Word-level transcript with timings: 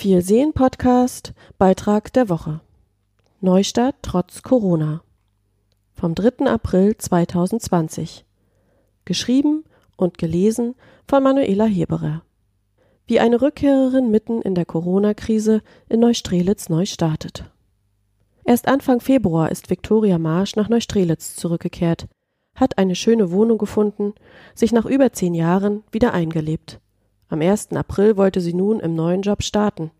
Viel 0.00 0.22
sehen 0.22 0.54
Podcast 0.54 1.34
Beitrag 1.58 2.10
der 2.14 2.30
Woche. 2.30 2.62
Neustart 3.42 3.96
trotz 4.00 4.42
Corona. 4.42 5.02
Vom 5.92 6.14
3. 6.14 6.46
April 6.46 6.96
2020. 6.96 8.24
Geschrieben 9.04 9.62
und 9.98 10.16
gelesen 10.16 10.74
von 11.06 11.22
Manuela 11.22 11.66
Heberer. 11.66 12.22
Wie 13.06 13.20
eine 13.20 13.42
Rückkehrerin 13.42 14.10
mitten 14.10 14.40
in 14.40 14.54
der 14.54 14.64
Corona-Krise 14.64 15.60
in 15.90 16.00
Neustrelitz 16.00 16.70
neu 16.70 16.86
startet. 16.86 17.44
Erst 18.44 18.68
Anfang 18.68 19.00
Februar 19.00 19.50
ist 19.50 19.68
Viktoria 19.68 20.16
Marsch 20.16 20.56
nach 20.56 20.70
Neustrelitz 20.70 21.36
zurückgekehrt, 21.36 22.08
hat 22.54 22.78
eine 22.78 22.94
schöne 22.94 23.32
Wohnung 23.32 23.58
gefunden, 23.58 24.14
sich 24.54 24.72
nach 24.72 24.86
über 24.86 25.12
zehn 25.12 25.34
Jahren 25.34 25.84
wieder 25.92 26.14
eingelebt. 26.14 26.80
Am 27.30 27.40
1. 27.40 27.68
April 27.74 28.16
wollte 28.16 28.40
sie 28.40 28.54
nun 28.54 28.80
im 28.80 28.96
neuen 28.96 29.22
Job 29.22 29.44
starten. 29.44 29.92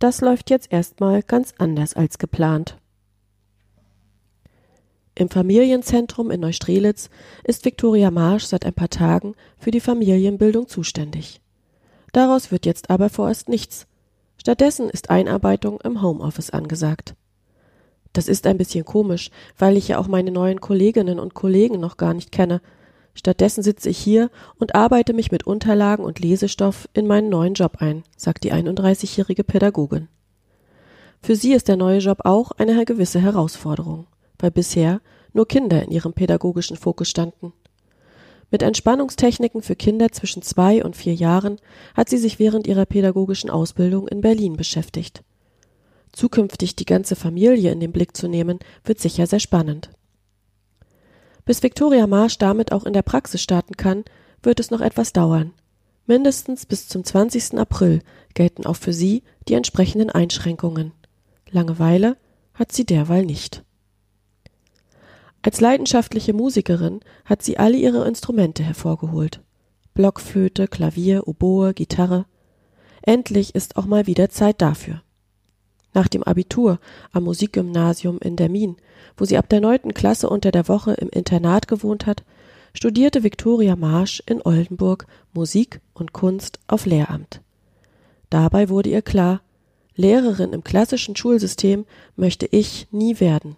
Das 0.00 0.20
läuft 0.20 0.50
jetzt 0.50 0.72
erstmal 0.72 1.22
ganz 1.22 1.54
anders 1.56 1.94
als 1.94 2.18
geplant. 2.18 2.76
Im 5.14 5.30
Familienzentrum 5.30 6.32
in 6.32 6.40
Neustrelitz 6.40 7.10
ist 7.44 7.64
Viktoria 7.64 8.10
Marsch 8.10 8.46
seit 8.46 8.66
ein 8.66 8.74
paar 8.74 8.90
Tagen 8.90 9.36
für 9.56 9.70
die 9.70 9.78
Familienbildung 9.78 10.66
zuständig. 10.66 11.40
Daraus 12.12 12.50
wird 12.50 12.66
jetzt 12.66 12.90
aber 12.90 13.08
vorerst 13.08 13.48
nichts. 13.48 13.86
Stattdessen 14.36 14.90
ist 14.90 15.10
Einarbeitung 15.10 15.80
im 15.82 16.02
Homeoffice 16.02 16.50
angesagt. 16.50 17.14
Das 18.12 18.26
ist 18.26 18.48
ein 18.48 18.58
bisschen 18.58 18.84
komisch, 18.84 19.30
weil 19.56 19.76
ich 19.76 19.86
ja 19.86 19.98
auch 19.98 20.08
meine 20.08 20.32
neuen 20.32 20.60
Kolleginnen 20.60 21.20
und 21.20 21.34
Kollegen 21.34 21.78
noch 21.78 21.96
gar 21.96 22.14
nicht 22.14 22.32
kenne 22.32 22.60
Stattdessen 23.14 23.62
sitze 23.62 23.88
ich 23.88 23.98
hier 23.98 24.30
und 24.58 24.74
arbeite 24.74 25.12
mich 25.12 25.30
mit 25.30 25.46
Unterlagen 25.46 26.04
und 26.04 26.18
Lesestoff 26.18 26.88
in 26.92 27.06
meinen 27.06 27.28
neuen 27.28 27.54
Job 27.54 27.76
ein, 27.78 28.02
sagt 28.16 28.44
die 28.44 28.52
31-jährige 28.52 29.44
Pädagogin. 29.44 30.08
Für 31.22 31.36
sie 31.36 31.54
ist 31.54 31.68
der 31.68 31.76
neue 31.76 31.98
Job 31.98 32.18
auch 32.24 32.50
eine 32.52 32.84
gewisse 32.84 33.20
Herausforderung, 33.20 34.06
weil 34.38 34.50
bisher 34.50 35.00
nur 35.32 35.48
Kinder 35.48 35.82
in 35.82 35.90
ihrem 35.90 36.12
pädagogischen 36.12 36.76
Fokus 36.76 37.08
standen. 37.08 37.52
Mit 38.50 38.62
Entspannungstechniken 38.62 39.62
für 39.62 39.74
Kinder 39.74 40.12
zwischen 40.12 40.42
zwei 40.42 40.84
und 40.84 40.96
vier 40.96 41.14
Jahren 41.14 41.58
hat 41.94 42.08
sie 42.08 42.18
sich 42.18 42.38
während 42.38 42.66
ihrer 42.66 42.84
pädagogischen 42.84 43.50
Ausbildung 43.50 44.06
in 44.06 44.20
Berlin 44.20 44.56
beschäftigt. 44.56 45.24
Zukünftig 46.12 46.76
die 46.76 46.84
ganze 46.84 47.16
Familie 47.16 47.72
in 47.72 47.80
den 47.80 47.90
Blick 47.90 48.16
zu 48.16 48.28
nehmen, 48.28 48.60
wird 48.84 49.00
sicher 49.00 49.26
sehr 49.26 49.40
spannend. 49.40 49.90
Bis 51.44 51.62
Viktoria 51.62 52.06
Marsch 52.06 52.38
damit 52.38 52.72
auch 52.72 52.84
in 52.84 52.92
der 52.92 53.02
Praxis 53.02 53.42
starten 53.42 53.76
kann, 53.76 54.04
wird 54.42 54.60
es 54.60 54.70
noch 54.70 54.80
etwas 54.80 55.12
dauern. 55.12 55.52
Mindestens 56.06 56.66
bis 56.66 56.88
zum 56.88 57.04
20. 57.04 57.58
April 57.58 58.00
gelten 58.34 58.66
auch 58.66 58.76
für 58.76 58.92
sie 58.92 59.22
die 59.48 59.54
entsprechenden 59.54 60.10
Einschränkungen. 60.10 60.92
Langeweile 61.50 62.16
hat 62.54 62.72
sie 62.72 62.84
derweil 62.84 63.24
nicht. 63.24 63.62
Als 65.42 65.60
leidenschaftliche 65.60 66.32
Musikerin 66.32 67.00
hat 67.24 67.42
sie 67.42 67.58
alle 67.58 67.76
ihre 67.76 68.06
Instrumente 68.08 68.62
hervorgeholt. 68.62 69.40
Blockflöte, 69.92 70.68
Klavier, 70.68 71.28
Oboe, 71.28 71.74
Gitarre. 71.74 72.26
Endlich 73.02 73.54
ist 73.54 73.76
auch 73.76 73.84
mal 73.84 74.06
wieder 74.06 74.30
Zeit 74.30 74.62
dafür. 74.62 75.02
Nach 75.92 76.08
dem 76.08 76.22
Abitur 76.22 76.80
am 77.12 77.24
Musikgymnasium 77.24 78.18
in 78.18 78.36
Dermin, 78.36 78.76
wo 79.16 79.24
sie 79.24 79.38
ab 79.38 79.48
der 79.48 79.60
neunten 79.60 79.94
Klasse 79.94 80.28
unter 80.28 80.50
der 80.50 80.68
Woche 80.68 80.92
im 80.94 81.08
Internat 81.08 81.68
gewohnt 81.68 82.06
hat, 82.06 82.24
studierte 82.74 83.22
Viktoria 83.22 83.76
Marsch 83.76 84.22
in 84.26 84.42
Oldenburg 84.42 85.06
Musik 85.32 85.80
und 85.94 86.12
Kunst 86.12 86.58
auf 86.66 86.86
Lehramt. 86.86 87.40
Dabei 88.30 88.68
wurde 88.68 88.90
ihr 88.90 89.02
klar, 89.02 89.42
Lehrerin 89.96 90.52
im 90.52 90.64
klassischen 90.64 91.14
Schulsystem 91.14 91.86
möchte 92.16 92.46
ich 92.46 92.88
nie 92.90 93.20
werden. 93.20 93.56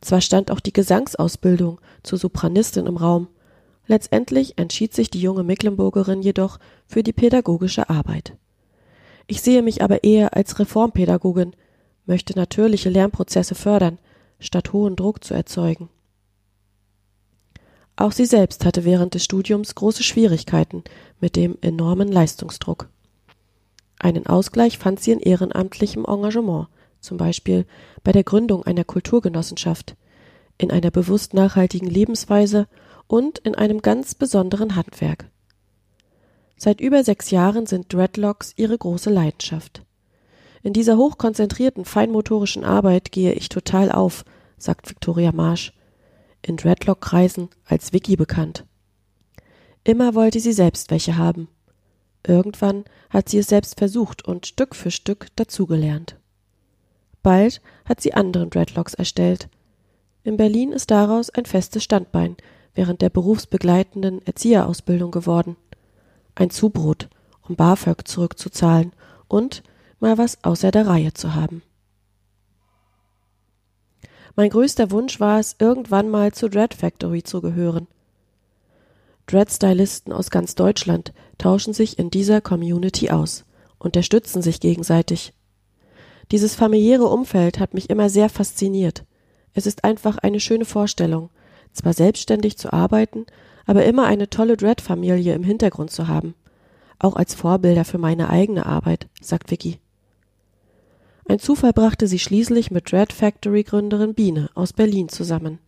Zwar 0.00 0.20
stand 0.20 0.50
auch 0.50 0.60
die 0.60 0.72
Gesangsausbildung 0.72 1.80
zur 2.02 2.18
Sopranistin 2.18 2.86
im 2.86 2.96
Raum, 2.96 3.28
letztendlich 3.86 4.56
entschied 4.56 4.94
sich 4.94 5.10
die 5.10 5.20
junge 5.20 5.42
Mecklenburgerin 5.42 6.22
jedoch 6.22 6.58
für 6.86 7.02
die 7.02 7.12
pädagogische 7.12 7.90
Arbeit. 7.90 8.34
Ich 9.26 9.42
sehe 9.42 9.62
mich 9.62 9.82
aber 9.82 10.04
eher 10.04 10.34
als 10.34 10.58
Reformpädagogin, 10.58 11.54
möchte 12.06 12.34
natürliche 12.34 12.88
Lernprozesse 12.88 13.54
fördern, 13.54 13.98
statt 14.38 14.72
hohen 14.72 14.96
Druck 14.96 15.24
zu 15.24 15.34
erzeugen. 15.34 15.88
Auch 17.96 18.12
sie 18.12 18.26
selbst 18.26 18.64
hatte 18.64 18.84
während 18.84 19.14
des 19.14 19.24
Studiums 19.24 19.74
große 19.74 20.04
Schwierigkeiten 20.04 20.84
mit 21.20 21.34
dem 21.34 21.58
enormen 21.62 22.06
Leistungsdruck. 22.06 22.88
Einen 23.98 24.26
Ausgleich 24.26 24.78
fand 24.78 25.00
sie 25.00 25.10
in 25.10 25.18
ehrenamtlichem 25.18 26.04
Engagement, 26.04 26.68
zum 27.00 27.16
Beispiel 27.16 27.66
bei 28.04 28.12
der 28.12 28.22
Gründung 28.22 28.64
einer 28.64 28.84
Kulturgenossenschaft, 28.84 29.96
in 30.58 30.70
einer 30.70 30.92
bewusst 30.92 31.34
nachhaltigen 31.34 31.88
Lebensweise 31.88 32.68
und 33.08 33.38
in 33.38 33.56
einem 33.56 33.82
ganz 33.82 34.14
besonderen 34.14 34.76
Handwerk. 34.76 35.28
Seit 36.56 36.80
über 36.80 37.02
sechs 37.02 37.30
Jahren 37.30 37.66
sind 37.66 37.92
Dreadlocks 37.92 38.52
ihre 38.56 38.76
große 38.76 39.10
Leidenschaft. 39.10 39.82
In 40.68 40.74
dieser 40.74 40.98
hochkonzentrierten 40.98 41.86
feinmotorischen 41.86 42.62
Arbeit 42.62 43.10
gehe 43.10 43.32
ich 43.32 43.48
total 43.48 43.90
auf, 43.90 44.26
sagt 44.58 44.90
Victoria 44.90 45.32
Marsch, 45.32 45.72
in 46.42 46.58
Dreadlock-Kreisen 46.58 47.48
als 47.64 47.94
Vicky 47.94 48.16
bekannt. 48.16 48.66
Immer 49.82 50.14
wollte 50.14 50.40
sie 50.40 50.52
selbst 50.52 50.90
welche 50.90 51.16
haben. 51.16 51.48
Irgendwann 52.22 52.84
hat 53.08 53.30
sie 53.30 53.38
es 53.38 53.46
selbst 53.46 53.78
versucht 53.78 54.26
und 54.26 54.46
Stück 54.46 54.74
für 54.76 54.90
Stück 54.90 55.28
dazugelernt. 55.36 56.16
Bald 57.22 57.62
hat 57.86 58.02
sie 58.02 58.12
anderen 58.12 58.50
Dreadlocks 58.50 58.92
erstellt. 58.92 59.48
In 60.22 60.36
Berlin 60.36 60.72
ist 60.72 60.90
daraus 60.90 61.30
ein 61.30 61.46
festes 61.46 61.82
Standbein 61.82 62.36
während 62.74 63.00
der 63.00 63.08
berufsbegleitenden 63.08 64.20
Erzieherausbildung 64.26 65.12
geworden 65.12 65.56
ein 66.34 66.50
Zubrot, 66.50 67.08
um 67.48 67.56
BAföG 67.56 68.06
zurückzuzahlen 68.06 68.92
und 69.28 69.62
mal 70.00 70.18
was 70.18 70.42
außer 70.44 70.70
der 70.70 70.86
Reihe 70.86 71.12
zu 71.12 71.34
haben. 71.34 71.62
Mein 74.36 74.50
größter 74.50 74.90
Wunsch 74.92 75.18
war 75.18 75.40
es, 75.40 75.56
irgendwann 75.58 76.08
mal 76.10 76.32
zur 76.32 76.48
Dread 76.48 76.72
Factory 76.72 77.24
zu 77.24 77.40
gehören. 77.40 77.88
Dread-Stylisten 79.26 80.12
aus 80.12 80.30
ganz 80.30 80.54
Deutschland 80.54 81.12
tauschen 81.38 81.74
sich 81.74 81.98
in 81.98 82.10
dieser 82.10 82.40
Community 82.40 83.10
aus, 83.10 83.44
unterstützen 83.78 84.40
sich 84.40 84.60
gegenseitig. 84.60 85.32
Dieses 86.30 86.54
familiäre 86.54 87.06
Umfeld 87.06 87.58
hat 87.58 87.74
mich 87.74 87.90
immer 87.90 88.10
sehr 88.10 88.28
fasziniert. 88.28 89.04
Es 89.54 89.66
ist 89.66 89.84
einfach 89.84 90.18
eine 90.18 90.40
schöne 90.40 90.64
Vorstellung, 90.64 91.30
zwar 91.72 91.92
selbstständig 91.92 92.58
zu 92.58 92.72
arbeiten, 92.72 93.26
aber 93.66 93.84
immer 93.84 94.06
eine 94.06 94.30
tolle 94.30 94.56
Dread-Familie 94.56 95.34
im 95.34 95.42
Hintergrund 95.42 95.90
zu 95.90 96.06
haben. 96.06 96.34
Auch 96.98 97.16
als 97.16 97.34
Vorbilder 97.34 97.84
für 97.84 97.98
meine 97.98 98.30
eigene 98.30 98.66
Arbeit, 98.66 99.08
sagt 99.20 99.50
Vicky. 99.50 99.78
Ein 101.28 101.38
Zufall 101.38 101.74
brachte 101.74 102.08
sie 102.08 102.18
schließlich 102.18 102.70
mit 102.70 102.90
Dread 102.90 103.12
Factory 103.12 103.62
Gründerin 103.62 104.14
Biene 104.14 104.48
aus 104.54 104.72
Berlin 104.72 105.10
zusammen. 105.10 105.58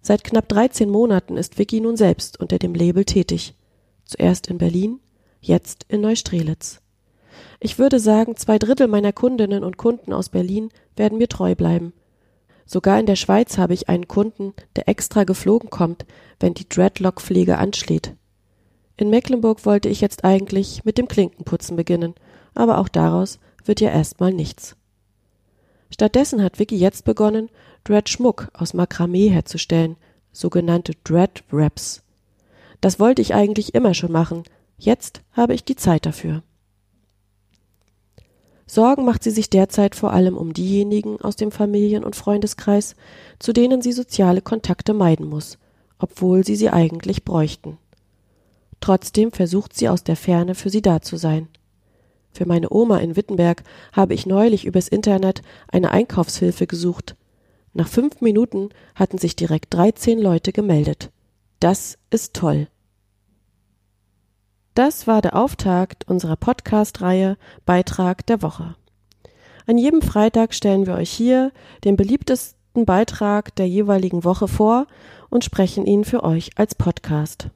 Seit 0.00 0.22
knapp 0.22 0.48
13 0.48 0.88
Monaten 0.88 1.36
ist 1.36 1.58
Vicky 1.58 1.80
nun 1.80 1.96
selbst 1.96 2.38
unter 2.38 2.56
dem 2.56 2.74
Label 2.74 3.04
tätig. 3.04 3.56
Zuerst 4.04 4.46
in 4.46 4.58
Berlin, 4.58 5.00
jetzt 5.40 5.86
in 5.88 6.00
Neustrelitz. 6.00 6.80
Ich 7.58 7.80
würde 7.80 7.98
sagen, 7.98 8.36
zwei 8.36 8.60
Drittel 8.60 8.86
meiner 8.86 9.12
Kundinnen 9.12 9.64
und 9.64 9.76
Kunden 9.76 10.12
aus 10.12 10.28
Berlin 10.28 10.68
werden 10.94 11.18
mir 11.18 11.28
treu 11.28 11.56
bleiben. 11.56 11.92
Sogar 12.64 13.00
in 13.00 13.06
der 13.06 13.16
Schweiz 13.16 13.58
habe 13.58 13.74
ich 13.74 13.88
einen 13.88 14.06
Kunden, 14.06 14.54
der 14.76 14.88
extra 14.88 15.24
geflogen 15.24 15.70
kommt, 15.70 16.06
wenn 16.38 16.54
die 16.54 16.68
Dreadlock-Pflege 16.68 17.58
anschlägt. 17.58 18.14
In 18.96 19.10
Mecklenburg 19.10 19.66
wollte 19.66 19.88
ich 19.88 20.00
jetzt 20.00 20.22
eigentlich 20.22 20.84
mit 20.84 20.96
dem 20.96 21.08
Klinkenputzen 21.08 21.74
beginnen, 21.74 22.14
aber 22.54 22.78
auch 22.78 22.88
daraus 22.88 23.40
wird 23.64 23.80
ja 23.80 23.90
erstmal 23.90 24.32
nichts. 24.32 24.76
Stattdessen 25.90 26.42
hat 26.42 26.58
Vicky 26.58 26.76
jetzt 26.76 27.04
begonnen, 27.04 27.50
Dread-Schmuck 27.84 28.48
aus 28.52 28.74
Makramee 28.74 29.28
herzustellen, 29.28 29.96
sogenannte 30.32 30.92
Dread-Wraps. 31.04 32.02
Das 32.80 33.00
wollte 33.00 33.22
ich 33.22 33.34
eigentlich 33.34 33.74
immer 33.74 33.94
schon 33.94 34.12
machen, 34.12 34.44
jetzt 34.78 35.22
habe 35.32 35.54
ich 35.54 35.64
die 35.64 35.76
Zeit 35.76 36.06
dafür. 36.06 36.42
Sorgen 38.66 39.04
macht 39.04 39.24
sie 39.24 39.32
sich 39.32 39.50
derzeit 39.50 39.96
vor 39.96 40.12
allem 40.12 40.36
um 40.36 40.52
diejenigen 40.52 41.20
aus 41.20 41.34
dem 41.34 41.50
Familien- 41.50 42.04
und 42.04 42.14
Freundeskreis, 42.14 42.94
zu 43.40 43.52
denen 43.52 43.82
sie 43.82 43.90
soziale 43.90 44.42
Kontakte 44.42 44.94
meiden 44.94 45.26
muss, 45.28 45.58
obwohl 45.98 46.44
sie 46.44 46.54
sie 46.54 46.70
eigentlich 46.70 47.24
bräuchten. 47.24 47.78
Trotzdem 48.80 49.32
versucht 49.32 49.74
sie 49.74 49.88
aus 49.88 50.04
der 50.04 50.14
Ferne 50.14 50.54
für 50.54 50.70
sie 50.70 50.82
da 50.82 51.02
zu 51.02 51.16
sein. 51.16 51.48
Für 52.32 52.46
meine 52.46 52.70
Oma 52.70 52.98
in 52.98 53.16
Wittenberg 53.16 53.62
habe 53.92 54.14
ich 54.14 54.26
neulich 54.26 54.64
übers 54.64 54.88
Internet 54.88 55.42
eine 55.68 55.90
Einkaufshilfe 55.90 56.66
gesucht. 56.66 57.16
Nach 57.72 57.88
fünf 57.88 58.20
Minuten 58.20 58.70
hatten 58.94 59.18
sich 59.18 59.36
direkt 59.36 59.74
13 59.74 60.18
Leute 60.18 60.52
gemeldet. 60.52 61.10
Das 61.60 61.98
ist 62.10 62.34
toll. 62.34 62.68
Das 64.74 65.06
war 65.06 65.20
der 65.20 65.36
Auftakt 65.36 66.08
unserer 66.08 66.36
Podcast-Reihe 66.36 67.36
Beitrag 67.66 68.26
der 68.26 68.40
Woche. 68.42 68.76
An 69.66 69.78
jedem 69.78 70.00
Freitag 70.00 70.54
stellen 70.54 70.86
wir 70.86 70.94
euch 70.94 71.10
hier 71.10 71.52
den 71.84 71.96
beliebtesten 71.96 72.86
Beitrag 72.86 73.54
der 73.56 73.68
jeweiligen 73.68 74.24
Woche 74.24 74.48
vor 74.48 74.86
und 75.28 75.44
sprechen 75.44 75.86
ihn 75.86 76.04
für 76.04 76.24
euch 76.24 76.50
als 76.56 76.74
Podcast. 76.74 77.50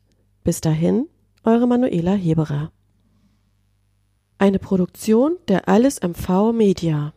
Bis 0.44 0.60
dahin, 0.60 1.06
eure 1.44 1.66
Manuela 1.66 2.14
Heberer. 2.14 2.72
Eine 4.38 4.58
Produktion 4.58 5.36
der 5.48 5.68
Alles 5.68 6.00
MV 6.02 6.52
Media. 6.52 7.14